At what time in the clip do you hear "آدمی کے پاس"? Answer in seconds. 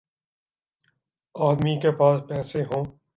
1.35-2.21